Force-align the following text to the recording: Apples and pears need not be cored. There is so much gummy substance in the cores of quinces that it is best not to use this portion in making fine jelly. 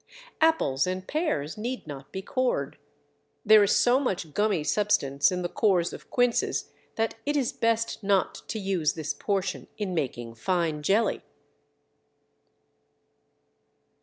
Apples 0.41 0.87
and 0.87 1.07
pears 1.07 1.59
need 1.59 1.85
not 1.85 2.11
be 2.11 2.23
cored. 2.23 2.79
There 3.45 3.61
is 3.61 3.75
so 3.75 3.99
much 3.99 4.33
gummy 4.33 4.63
substance 4.63 5.31
in 5.31 5.43
the 5.43 5.47
cores 5.47 5.93
of 5.93 6.09
quinces 6.09 6.71
that 6.95 7.13
it 7.23 7.37
is 7.37 7.53
best 7.53 8.01
not 8.01 8.41
to 8.47 8.57
use 8.57 8.93
this 8.93 9.13
portion 9.13 9.67
in 9.77 9.93
making 9.93 10.33
fine 10.33 10.81
jelly. 10.81 11.21